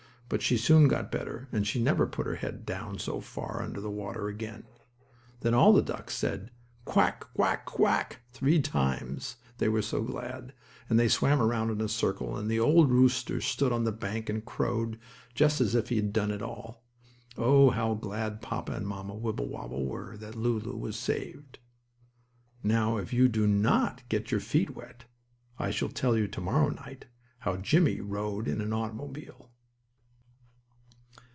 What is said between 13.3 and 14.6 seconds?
stood on the bank and